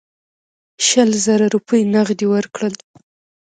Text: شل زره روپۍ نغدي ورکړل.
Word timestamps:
شل 0.87 1.09
زره 1.25 1.45
روپۍ 1.53 1.81
نغدي 1.93 2.25
ورکړل. 2.29 2.73